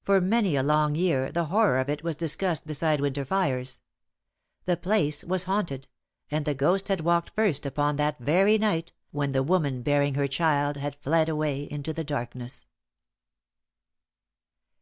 [0.00, 3.82] For many a long year the horror of it was discussed beside winter fires.
[4.64, 5.86] The place was haunted,
[6.30, 10.28] and the ghost had walked first upon that very night, when the woman, bearing the
[10.28, 12.64] child, had fled away into the darkness.